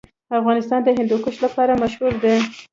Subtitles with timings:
[0.39, 2.35] افغانستان د هندوکش لپاره مشهور دی.